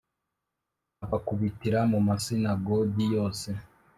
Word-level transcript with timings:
nkabakubitira 0.97 1.79
mu 1.91 1.99
masinagogi 2.07 3.05
yose 3.15 3.49